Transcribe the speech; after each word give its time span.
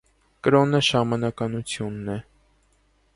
Կրոնը 0.45 0.79
շամանականությունն 0.87 2.01
է։ 2.17 2.17